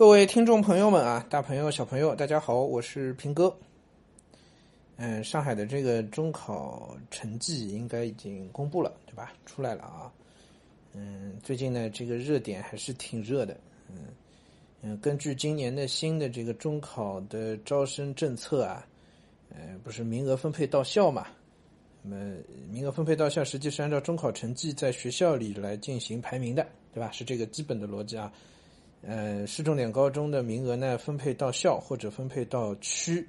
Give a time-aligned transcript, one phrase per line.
[0.00, 3.54] 各位听众朋友们啊，大朋友小朋友，大家好，我是平哥。
[4.96, 9.34] 嗯，上海的这个中考成绩应该已经公布了，对吧？
[9.44, 10.10] 出来了啊。
[10.94, 13.54] 嗯，最近呢，这个热点还是挺热的。
[13.90, 14.06] 嗯
[14.80, 18.86] 嗯，根据今年的新的这个中考的招生政策啊，
[19.50, 21.26] 呃，不是名额分配到校嘛？
[22.00, 22.36] 那么
[22.70, 27.10] 名额分配到校，实际是按照中考成绩在学校里来进行排名的，对吧？
[27.10, 28.32] 是这个基本的逻辑啊。
[29.02, 33.26] 呃，市重点高中的名额呢，分配到校或者分配到区。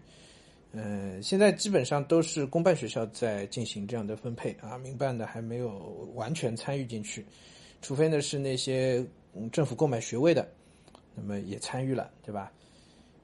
[0.74, 5.80] 嗯，现在基本上都是公办学校在进行这样的分配啊，民办的还没有
[6.16, 7.26] 完全参与进去，
[7.82, 9.06] 除非呢是那些
[9.52, 10.48] 政府购买学位的，
[11.14, 12.52] 那么也参与了，对吧？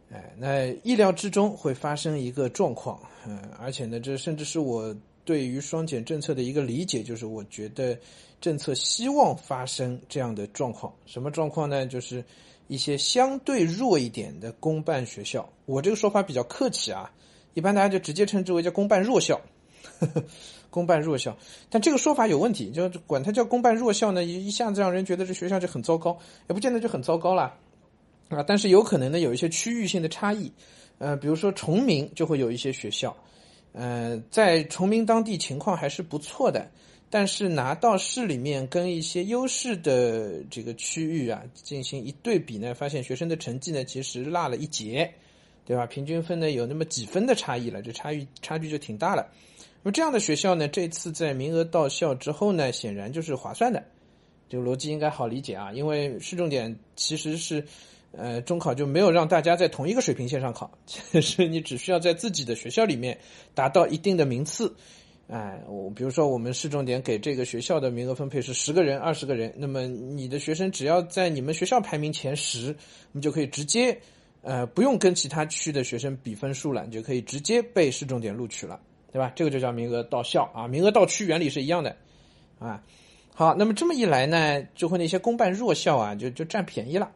[0.10, 4.96] 哎，那意料之中会发生一个状况，嗯，而且呢，这甚至是我
[5.28, 8.00] 对于双减政策的一个理解，就是我觉得
[8.40, 11.86] 政策希望发生这样的状况，什么状况呢？
[11.86, 12.24] 就是
[12.70, 17.12] 一些相对弱一点的公办学校，我这个说法比较客气啊。
[17.56, 19.42] 一般大家就直接称之为叫公办弱校，
[20.72, 21.36] 公办弱校。
[21.70, 27.54] 但这个说法有问题，就管它叫公办弱校呢，一一下子让人觉得这学校就很糟糕，也不见得就很糟糕啦。
[28.30, 28.42] 啊。
[28.44, 30.50] 但是有可能呢有一些区域性的差异，
[31.00, 33.14] 呃，比如说崇明就会有一些学校，
[33.78, 36.68] 呃，在崇明当地情况还是不错的，
[37.10, 45.14] 但是拿到市里面跟一些优势的这个区域啊进行一对比呢，发现学生的成绩呢其实落了一截。
[45.68, 45.86] 对吧？
[45.86, 49.28] 平均分呢有那么几分的差异了，这差异差距就挺大了。
[49.84, 53.84] 那么这样的学校呢，这次在名额到校之后呢，显然就是划算的，
[54.48, 55.74] 这个逻辑应该好理解啊。
[55.74, 57.62] 因为市重点其实是，
[58.12, 60.72] 呃，中考就没有让大家在同一个水平线上考，
[61.22, 63.18] 是你只需要在自己的学校里面
[63.54, 64.74] 达到一定的名次。
[65.28, 72.76] 哎，我比如说我们市重点给这个学校的名额分配是十个人、二十个人，那么你的学生只要在你们学校排名前十，
[73.12, 73.98] 你就可以直接。
[74.44, 78.80] 呃，不用跟其他区的学生比分数了，你就可以直接被市重点录取了，
[79.12, 79.34] 对吧？
[79.36, 81.98] 这个就叫名额到校啊，名额到区原理是一样的，
[82.58, 82.82] 啊，
[83.34, 87.12] 好，那么这么一来呢，就会那些公办弱校啊，就就占便宜了，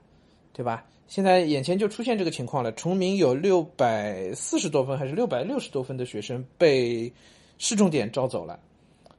[0.54, 0.86] 对吧？
[1.08, 7.12] 现在眼前就出现这个情况了，崇明有六百四十多分还是六百六十多分的学生被
[7.58, 8.60] 市重点招走了，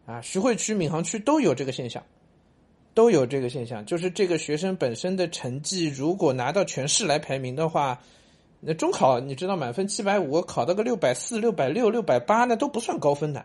[0.07, 2.03] 啊，徐汇区、闵行区都有这个现象。
[2.95, 7.99] 都有这个现象，就是这个学生本身的成绩，如果拿到全市来排名的话，
[8.61, 13.43] 那中考你知道满分七百五，考到个六百四、六百六、六百八，那都不算高分的。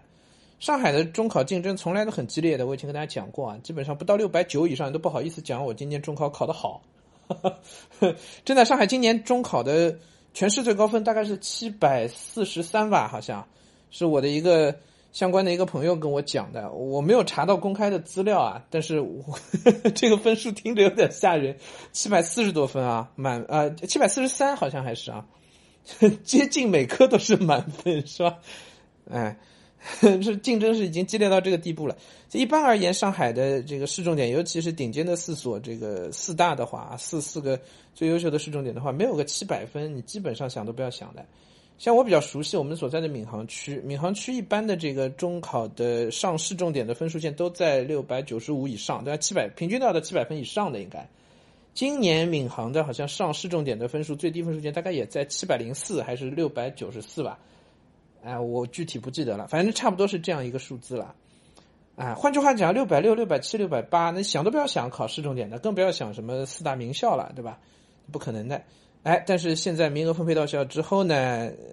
[0.60, 6.82] 上海的中考竞争从来都很激烈的，我以前跟大家讲过啊，基本上不到六百九以上都不好意思讲我今年中考考得好。
[8.46, 9.98] 正在，上海今年中考的
[10.34, 13.48] 全市最高分大概是七百四十三吧，好像
[13.92, 14.76] 是我的一个。
[15.14, 19.24] 相关的一个朋友跟我讲的，我没有查到公开的资料啊，但是我
[19.96, 21.58] 这个分数听着有点吓人，
[21.92, 25.26] 七百四十多分啊，满啊七百四十三好像还是啊，
[26.24, 28.38] 接近每科都是满分是吧？
[29.10, 29.40] 哎，
[30.22, 31.96] 是竞争是已经激烈到这个地步了。
[32.34, 37.60] 一般而言，上海的这个市重点，尤其是顶尖的四所，这个四大的话，四四个
[37.94, 41.26] 最优秀的市重点的话，没有个七百分，你基本上想都不要想的。
[41.78, 49.18] 像我比较熟悉我们所在的闵行区，闵行区一般的这个中考的上市重点的分数线都在六百九十五以上，对吧？
[49.18, 51.08] 七百平均到的七百分以上的应该。
[51.76, 57.38] 今年闵行的好像上市重点的分数最低分数线大概也在七百零四还是六百九十四吧？
[58.28, 61.16] 哎，我具体不记得了，反正差不多是这样一个数字了。
[61.96, 67.58] 哎，换句话讲，六百六、六百七、六百八，那想都不要想考市重点的，更不要想什么四大名校了，对吧？
[68.12, 68.62] 不可能的。
[69.04, 71.16] 哎，但是现在名额分配到校之后呢，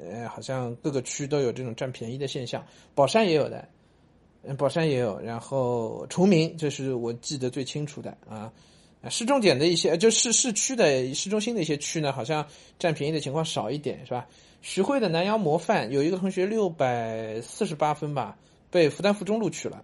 [0.08, 3.66] 呃，好像各个区都有这种占便宜的现象，宝山也有的，
[4.44, 8.52] 嗯，宝山也有，然后崇明这是我记得最清楚的啊，
[9.10, 12.46] 市重点的一些，就是市区的市中心的一些区呢，好像
[12.78, 14.26] 占便宜的情况少一点，是吧？
[14.62, 18.36] 徐汇的南阳模范有一个同学六百四十八分吧，
[18.70, 19.82] 被复旦附中录取了，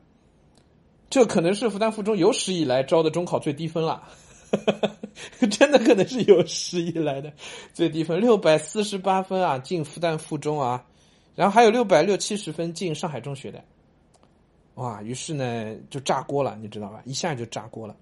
[1.11, 4.03] 这可能是复旦附中有史以来招的中考最低分了。
[5.49, 7.33] 真的可能是有史以来的
[7.73, 10.85] 最低分，六百四十八分啊，进复旦附中啊，
[11.37, 13.63] 然后还有六百六七十分进上海中学的，
[14.75, 15.01] 哇！
[15.03, 17.01] 于是呢就炸锅了，你知道吧？
[17.05, 17.95] 一下就炸锅了。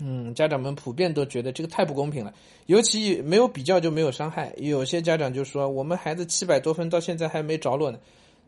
[0.00, 2.32] 嗯，家长们普遍都觉得这个太不公平了，
[2.66, 4.52] 尤其没有比较就没有伤害。
[4.56, 7.98] 有些家长就说：“我们孩子七百多分到现在还没着落呢。”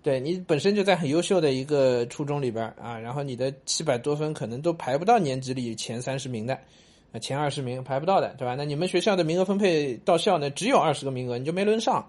[0.03, 6.55] 对你本身就在很优秀的一个初中里边啊，然后你的七百多分可能都排不到年级里前三十名的。
[7.13, 8.55] 啊前二十名排不到的，对吧？
[8.57, 12.05] 那你们学校的名额分配到校呢，只有二十个名额，你就没轮上，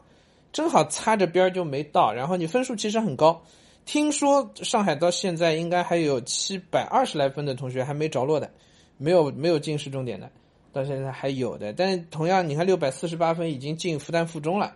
[0.52, 2.12] 正好擦着边就没到。
[2.12, 3.42] 然后你分数其实很高，
[3.86, 8.52] 听说上海到现在应该还有七百二十来分的同学还没着落的，
[8.98, 10.30] 没有没有进市重点的，
[10.74, 11.72] 到现在还有的。
[11.74, 14.76] 但同样，你看六百四十八分已经进复旦附中了，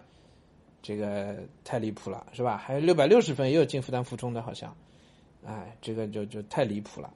[0.81, 2.57] 这个太离谱了，是吧？
[2.57, 4.75] 还有六百六十分也有进复旦附中的，好像，
[5.45, 7.11] 哎，这个就就太离谱了。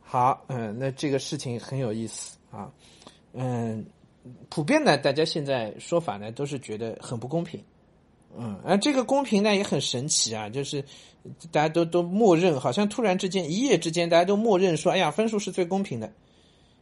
[0.00, 2.70] 好，嗯，那这个事情很有意思啊，
[3.32, 3.84] 嗯，
[4.50, 7.62] 普遍呢，大家现在说法呢都是觉得很不公平。
[8.36, 10.82] 嗯，而这个公平呢也很神奇啊，就是
[11.50, 16.10] 大家都都默认，好像突然之间一夜之间，大家都默认说，哎呀，分数是最公平的，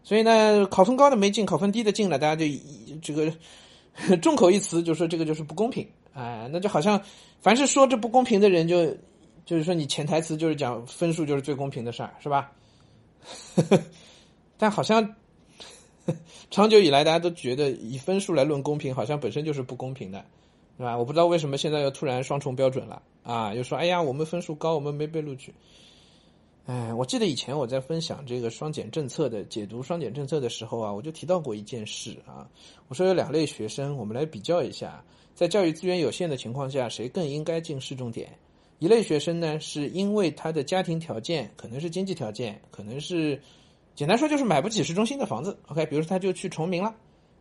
[0.03, 2.47] 所以呢，考分高的没进，考分低的进了，大家就
[3.03, 3.33] 这个
[4.19, 7.01] 众口一词，就说这个就是不公平，哎，那就好像
[7.41, 8.87] 凡是说这不公平的人，就
[9.45, 12.53] 就是说你潜台词就是讲分数就是最公平的事儿，是吧？
[14.57, 15.15] 但好像
[16.51, 20.25] 长久以来，大家都觉得以分数来论公平，好像本身就是不公平的。
[20.79, 20.97] 是吧？
[20.97, 23.53] 我不知道为什么现在又突然双重标准了啊！
[23.53, 25.53] 又说哎呀，我们分数高，我们没被录取。
[26.67, 32.49] 哎，我记得以前我在分享这个双减政策的解读双减政策的时候啊，我就提到过一件事啊。
[32.89, 35.03] 我说有两类学生，我们来比较一下，
[35.35, 38.31] 在教育资源有限的情况下，谁更应该进市重点？
[38.79, 43.41] 一类学生呢，是因为他的家庭条件，可能是经济条件，可能是
[43.95, 45.59] 简单说就是买不起市中心的房子。
[45.69, 46.95] OK，比如说他就去崇明了。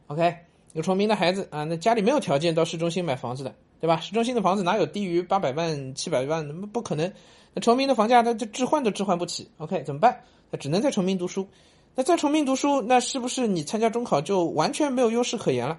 [0.08, 0.36] OK。
[0.74, 4.00] 有崇明的孩子啊，那家里没有条件到市中心买房子的，对吧？
[4.00, 6.48] 市中心的房子哪有低于八百万、七百万？
[6.48, 7.12] 那不可能。
[7.54, 9.50] 那崇明的房价，他就置换都置换不起。
[9.58, 10.22] OK，怎么办？
[10.52, 11.48] 那只能在崇明读书。
[11.96, 15.78] 那在崇明读书，那是不是你参加中考就完全没有优势可言了？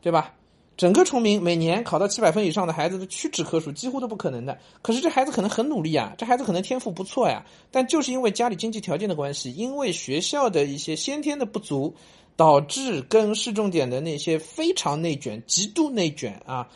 [0.00, 0.34] 对吧？
[0.76, 4.58] 整个崇明每年考到七百分以上的孩子都屈指可数，几乎都不可能的。
[4.82, 11.94] 可是这孩子可能很努力啊，这孩子可能天赋不错呀，但就是因为家里经济条件的关系，因为学校的一些先天的不足。
[12.36, 16.68] 导致跟市重点的那些非常内卷、极度内卷啊，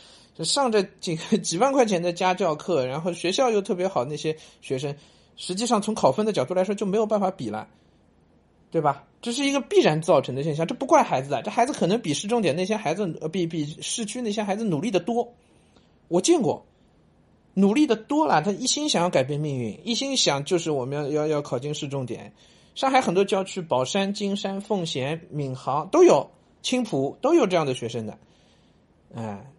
[0.43, 4.95] 上着几几万块钱的家教课，然后学校又特别好，那些学生
[5.35, 7.67] 实际上从考分的角度来说就没有办法比了，
[8.71, 9.03] 对吧？
[9.21, 15.33] 这是一个必然造成的现象，这不怪孩子的，这孩子可能比市重点那些孩子呃比比市区那些孩子努力的多，
[16.07, 16.65] 我见过，
[17.53, 22.31] 努力的多了，他一心想要改变命运，一心想就是我们要要要考进市重点。
[22.75, 26.29] 上海很多郊区，宝山、金山、奉贤、闵行都有，
[26.61, 28.17] 青浦都有这样的学生的，
[29.13, 29.51] 哎，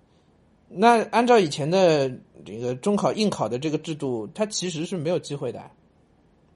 [0.72, 2.08] 那按照以前的
[2.44, 5.70] 这个中考应考的这个制度，他其实是没有机会的，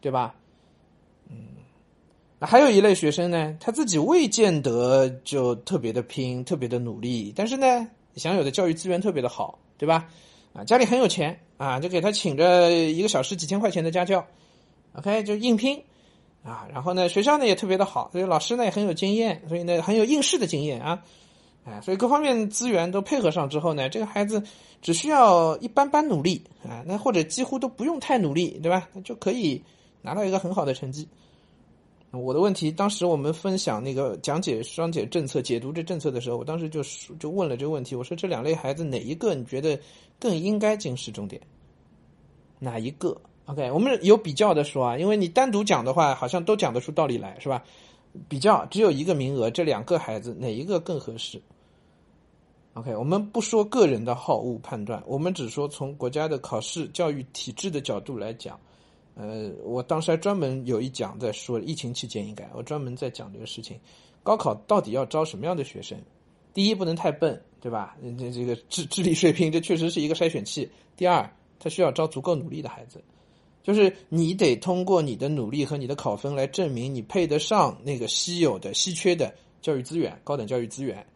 [0.00, 0.34] 对吧？
[1.28, 1.37] 嗯，
[2.38, 10.08] 那还有一类学生呢，他自己未见得就特别的拼，特别的努力，但是呢，享有的教育资源特别的好，对吧？
[10.52, 14.25] 啊，家里很有钱啊，就给他请着一个小时几千块钱的家教
[14.94, 15.82] ，OK，就硬拼。
[16.44, 21.02] 啊，然后呢，学校呢也特别的好，所以老师呢也很有经验，所以呢很有应试的经验啊，
[21.64, 24.43] 哎，所以各方面资源都配合上之后呢，这个孩子
[24.82, 28.87] 只需要一般般努力啊，那或者几乎都不用太努力，对吧？
[28.93, 29.62] 那就可以
[30.02, 31.08] 拿到一个很好的成绩。
[32.11, 36.81] 我的问题，当时我们分享那个讲解双减政策、解读这政策的时候，我当时就
[37.19, 39.76] 就问了这个问题，我说这两类孩子哪一个你觉得
[40.20, 41.40] 更应该进市重点？
[42.58, 47.64] 哪一个？OK，我们有比较的说啊，因为你单独讲的话，好像都讲得出道理来，是吧？
[48.28, 51.43] 比较只有一个名额，这两个孩子哪一个更合适
[52.74, 58.58] ？OK，我们不说个人的好恶判断，我们只说从国家的考试教育体制的角度来讲。
[59.16, 63.78] 呃，我当时还专门有一讲在说，疫情期间应该我专门在讲这个事情，
[64.24, 65.96] 高考到底要招什么样的学生？
[66.52, 67.96] 第一，不能太笨，对吧？
[68.19, 70.69] 这这个智智力水平，这确实是一个筛选器。
[70.96, 73.00] 第二，他需要招足够努力的孩子。
[73.62, 81.06] 就是你得通过你的努力和你的考分来证明你配得上那个稀有的、稀缺的教育资源、高等教育资源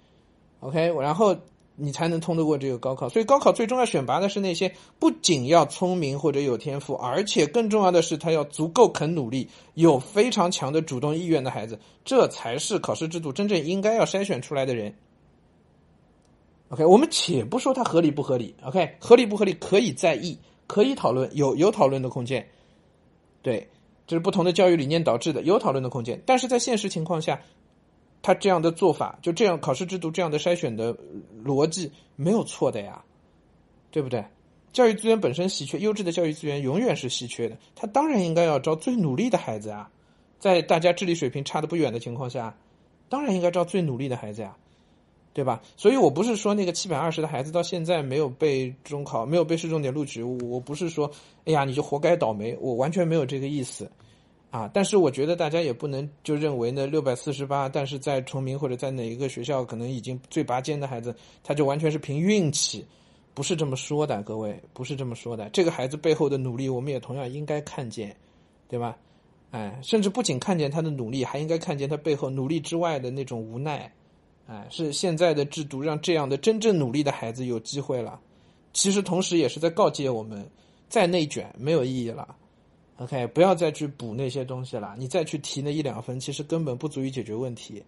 [0.60, 1.36] ，OK，然后
[1.76, 3.08] 你才能通得过这个高考。
[3.08, 14.94] 所以高考最终要选拔的是那些不仅要聪明或者有天赋，而且更重要的是他要足够肯努力、有非常强的主动意愿的孩子，这才是考试制度真正应该要筛选出来的人。
[16.70, 20.38] OK，我们且不说它合理不合理，OK，合理不合理可以在意。
[20.66, 22.46] 可以讨论，有有讨论的空间，
[23.40, 23.66] 对，
[24.06, 26.22] 这是不同的教育理念导致的，有讨论的空间。
[26.26, 27.40] 但是在现实情况下，
[28.22, 30.96] 他这样的做法，就这样考试制度这样的筛选的
[31.44, 33.02] 逻辑没有错的呀，
[33.90, 34.24] 对不对？
[34.72, 39.90] 教育资源本身稀缺，优质的教育资源永远是稀缺的，他当然应该要招最努力的孩子啊，
[40.38, 42.56] 在大家智力水平差的不远的情况下，
[43.08, 44.56] 当然应该招最努力的孩子呀。
[45.34, 45.62] 对吧？
[45.76, 51.08] 所以我不是说那个七百二十的孩子到现在没有被中考、没有被市重点录取，我不是说，
[51.44, 53.88] 哎呀，你就活该倒霉，我完全没有这个意思，
[54.50, 54.70] 啊！
[54.72, 61.14] 但是我觉得大家也不能就认为呢，六百四十八，但是在崇明或者在哪一个学校可能已经最拔尖的孩子，
[61.44, 62.84] 他就完全是凭运气，
[63.34, 65.48] 不是这么说的，各位，不是这么说的。
[65.50, 68.16] 这个孩子背后的努力，我们也同样应该看见，
[68.68, 68.96] 对吧？
[69.50, 73.92] 哎，甚至不仅看见他的努力，还应该看见他背后努力之外的那种无奈。
[74.46, 78.18] 哎，是现在的制度让这样的真正努力的孩子有机会了。
[78.72, 80.48] 其实同时也是在告诫我们，
[80.88, 82.34] 再内卷没有意义了。
[82.98, 87.80] OK，不要再去补那些东西了，你再去提那一两分，其实根本不足以解决问题。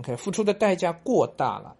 [0.00, 1.76] OK，付出的代价过大了，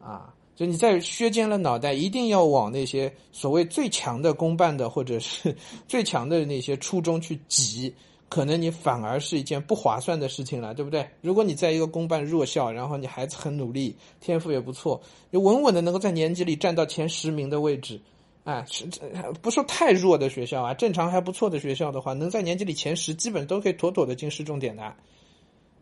[0.00, 5.54] 啊，就你在削尖了脑袋，一定要往那些所谓最强的公办的或者是
[5.86, 7.94] 最强的那些初中去挤，
[8.30, 11.06] 可能你反而是一件不划算的事情了，对不对？
[11.20, 14.98] 如果你在一个公办弱校，然后你孩子很努力，天赋也不错，
[15.30, 18.00] 你稳稳的能够在年级里站到前十名的位置。
[18.44, 19.08] 啊，是这
[19.40, 24.94] 不说太弱的学校啊，正常还不错的学校的话，能在年级里前十，基本都可以妥妥的进市重点的，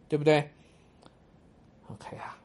[0.09, 0.49] 对不对
[1.91, 2.39] ？OK 啊，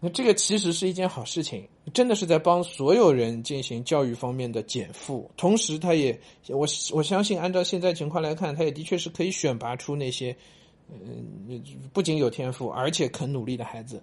[0.00, 10.36] 那这个其实是一件好事情，真的是在帮所有人进行教育方面的减负，同时他也，我我相信按照现在情况来看，他也的确是可以选拔出那些，
[10.88, 11.62] 嗯，
[11.92, 14.02] 不仅有天赋，而且肯努力的孩子，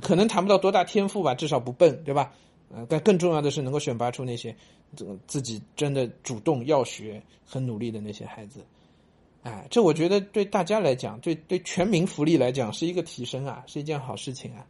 [0.00, 2.32] 可能谈不到多大天赋吧，至少不笨，对吧？
[2.68, 4.54] 呃，但更重要的是能够选拔出那些
[5.26, 8.60] 自己真的主动要学、很努力的那些孩子，
[9.44, 14.66] 哎，这我觉得对大家来讲，对对全民福利来讲是一个提升啊，是一件好事情啊，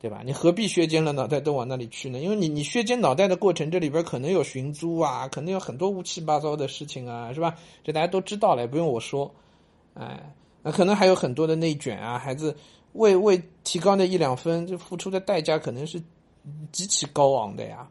[0.00, 0.22] 对吧？
[0.24, 2.18] 你何必削尖了脑袋都往那里去呢？
[2.18, 7.54] 因为你你削尖脑袋的过程，这里边可能有寻租啊，可能有很多乌七八糟的事情啊，是吧？
[7.82, 9.30] 这大家都知道了，也不用我说，
[9.92, 12.56] 哎，那可能还有很多的内卷啊，孩子
[12.94, 16.02] 为为提高那一两分，就付出的代价可能是。
[16.72, 17.88] 极其高昂的呀，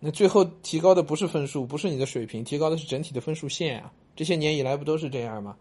[0.00, 3.92] 那最后提高的不是分数，不是你的水平，提高的是整体的分数线啊。
[4.14, 5.56] 这些年以来不都是这样吗？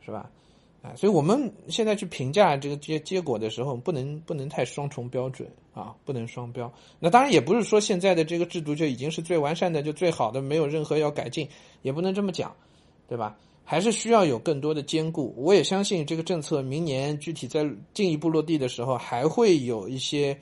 [0.00, 0.30] 是吧？
[0.82, 6.72] 啊，所以我们现在去评价这个结结果的时候，不能不能太双重标准啊，不能双标。
[7.00, 11.48] 那当然也不是说现在的这个制度就已经是最完善的，就最好的，没有任何要改进，
[11.82, 12.54] 也不能这么讲，
[13.08, 13.36] 对吧？
[13.64, 15.34] 还是需要有更多的兼顾。
[15.36, 20.38] 我也相信这个政策明年具体在进一步落地的时候，还会有一些。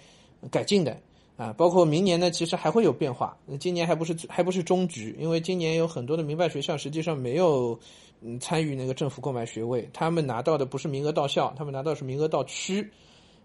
[0.51, 0.97] 改进的
[1.37, 3.37] 啊，包括明年呢，其实还会有变化。
[3.45, 7.77] 那今年还不是还不是终局，因为今年有很多的民办学校实际上没有
[8.21, 12.89] 嗯参与那个政府购买学位，他们拿到的不是名额到校，他们拿到是名额到区，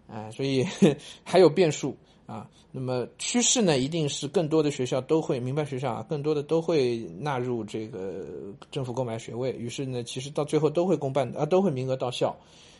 [0.06, 0.64] 啊，所以
[1.24, 2.48] 还有变数啊。
[2.70, 8.24] 那么趋势呢，一定是更多的学校都会民办学校啊，更多的都会纳入这个
[8.70, 12.32] 政府购买学位，于是呢，其实到最后都会公办啊，都会名额到校，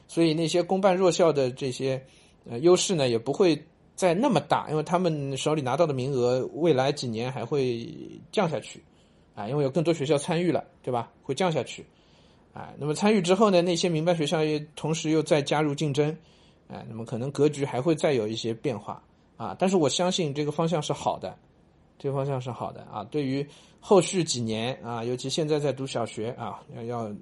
[0.06, 2.00] 所以那些公办弱校的这些
[2.48, 3.60] 呃优势呢，也不会。
[4.00, 7.86] 在那么大，因为他们手里拿到的名额，未来几年还会
[8.32, 8.82] 降下去，
[9.34, 11.12] 啊，因为有更多学校参与了，对吧？
[11.22, 11.84] 会降下去，
[12.54, 16.16] 啊，那么参与之后呢，那些民办学校也同时又再加入竞争，
[16.66, 19.02] 啊，那么可能格局还会再有一些变化，
[19.36, 21.36] 啊，但是我相信这个方向是好的，
[21.98, 23.46] 这个方向是好的，啊，对于
[23.80, 27.12] 后续几年啊，尤其现在在读小学啊，要要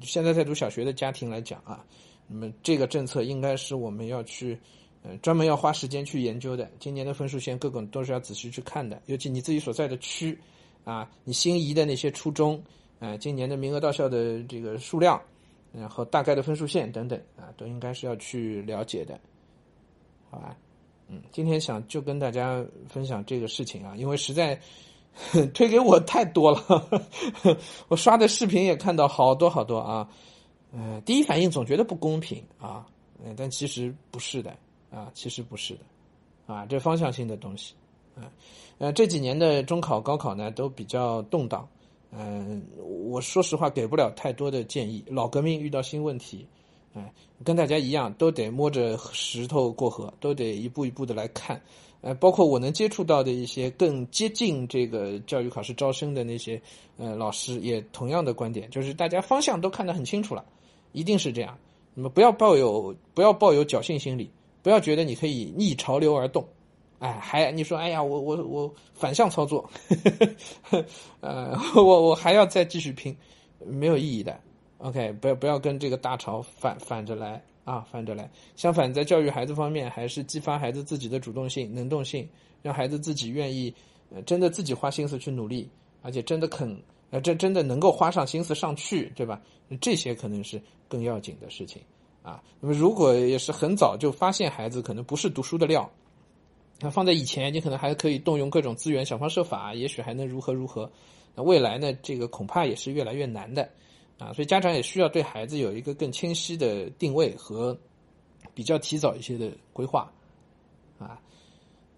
[0.00, 1.84] 现在在读小学的家庭来讲啊，
[2.26, 4.58] 那么这个政策应该是我们要去。
[5.22, 10.38] 专门要花时间去研究的，今年的分数线各个都是要仔细去看的，尤其你自己所在的区，
[10.84, 12.62] 啊，你心仪的那些初中，
[12.98, 15.20] 啊，今年的名额到校的这个数量，
[15.72, 19.20] 然后大概的分数线等等，啊，都应该是要去了解的，
[20.30, 20.56] 好吧？
[21.08, 24.58] 嗯，今天想就跟大家分享这个事情啊，因为实在
[25.54, 26.88] 推给我太多了，
[27.88, 30.08] 我刷的视频也看到好多好多啊，
[30.72, 32.86] 呃，第一反应总觉得不公平啊，
[33.24, 34.56] 嗯，但其实不是的。
[34.96, 37.74] 啊，其实不是的，啊，这方向性的东西，
[38.14, 38.32] 啊，
[38.78, 41.68] 呃，这几年的中考、高考呢都比较动荡，
[42.12, 42.66] 嗯，
[43.10, 45.04] 我说实话给不了太多的建议。
[45.06, 46.46] 老革命遇到新问题，
[46.94, 47.12] 哎，
[47.44, 51.60] 跟大家一样，都得摸着石头过河，都得一步一步的来看，
[52.00, 56.58] 呃，包括我能接触到的一些更接近这个教育考试招生的那些
[56.96, 60.42] 呃老师，也同样的观点，就是大家方向都看得很清楚了，
[60.92, 61.58] 一定是这样，
[61.92, 64.30] 那么不要抱有不要抱有侥幸心理。
[64.66, 66.44] 不要觉得你可以逆潮流而动，
[66.98, 70.10] 哎，还你说，哎呀，我我我反向操作，呵
[70.70, 70.84] 呵
[71.20, 73.16] 呃，我我还要再继续拼，
[73.64, 74.36] 没有意义的。
[74.78, 78.28] OK，不要不要跟这个大潮反反着来啊，反着来。
[78.56, 82.28] 相反，在教育孩子方面，还是激发孩子自己的主动性、能动性，
[82.60, 83.72] 让孩子自己愿意，
[84.10, 85.70] 呃，真的自己花心思去努力，
[86.02, 86.76] 而且真的肯，
[87.10, 89.40] 呃，这真的能够花上心思上去，对吧？
[89.80, 91.80] 这些可能是更要紧的事情。
[92.26, 95.88] 啊，那么如果也是很早就发现孩子可能不是读书的料，
[96.80, 100.90] 那放在以前，你可能还可以动用各种资源，想方设法，也许还能如何如何。
[101.36, 101.92] 那未来呢？
[102.02, 103.70] 这个恐怕也是越来越难的，
[104.18, 107.78] 啊，所以家长也需要对孩子有一个更清晰的定位和
[108.54, 110.10] 比较提早一些的规划，
[110.98, 111.20] 啊，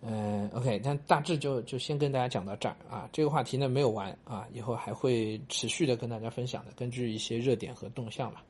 [0.02, 3.08] 嗯，OK，但大致就就先跟大家讲到这儿啊。
[3.12, 8.44] 这个话题呢没有完啊，以后还会持续的跟大家分享的，根据一些热点和动向吧。